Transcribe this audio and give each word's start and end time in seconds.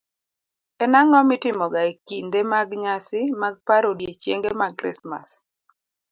En 0.83 0.91
ang'o 0.99 1.19
mitimoga 1.31 1.79
e 1.91 1.93
kinde 2.07 2.39
mag 2.53 2.67
nyasi 2.83 3.21
mag 3.41 3.55
paro 3.67 3.87
odiechienge 3.93 4.49
mag 4.61 4.73
Krismas? 4.79 5.29